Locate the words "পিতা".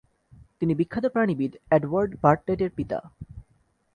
2.77-2.99